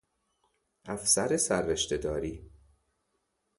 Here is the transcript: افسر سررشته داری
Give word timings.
افسر 0.85 1.37
سررشته 1.37 1.97
داری 1.97 2.49